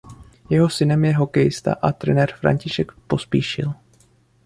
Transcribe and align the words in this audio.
Jeho 0.49 0.69
synem 0.69 1.05
je 1.05 1.15
hokejista 1.15 1.73
a 1.73 1.91
trenér 1.91 2.35
František 2.41 2.91
Pospíšil. 3.07 3.73